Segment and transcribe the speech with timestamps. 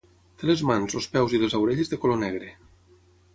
[0.43, 2.51] Té les mans, els peus i les orelles de color negre.